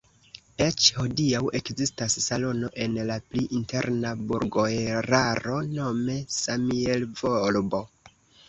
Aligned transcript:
Eĉ 0.67 0.85
hodiaŭ 0.99 1.41
ekzistas 1.59 2.15
salono 2.27 2.71
en 2.85 2.97
la 3.09 3.17
pli 3.33 3.45
interna 3.59 4.15
burgoeraro 4.31 5.61
nome 5.77 6.17
"Samielvolbo". 6.41 7.85